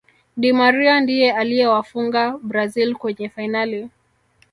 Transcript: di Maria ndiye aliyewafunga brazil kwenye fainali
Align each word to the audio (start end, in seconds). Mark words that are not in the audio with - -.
di 0.37 0.51
Maria 0.53 0.99
ndiye 0.99 1.33
aliyewafunga 1.33 2.37
brazil 2.41 2.95
kwenye 2.95 3.29
fainali 3.29 3.89